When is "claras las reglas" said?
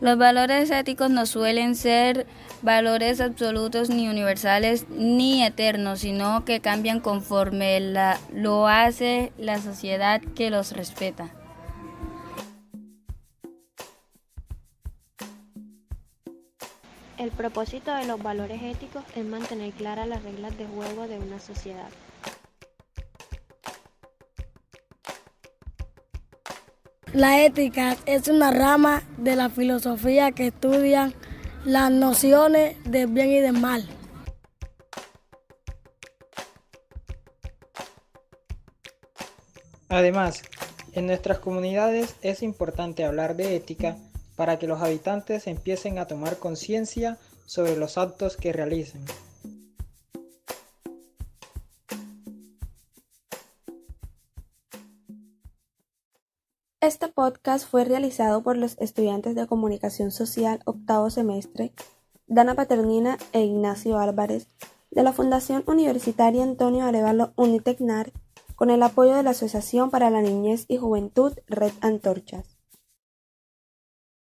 19.72-20.56